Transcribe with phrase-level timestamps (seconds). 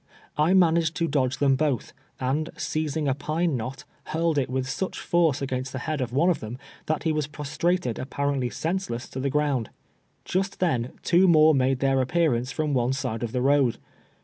[0.35, 4.99] I managed to dodge them hotli, and seizing a pine knot, hnrled it with such
[4.99, 9.19] force against the head of one of them that he was prostrated apparently senseless to
[9.19, 9.69] the ground.
[10.25, 13.77] Just then two more made their appearance from one side of the road.